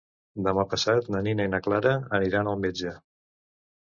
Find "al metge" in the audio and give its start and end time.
2.53-2.97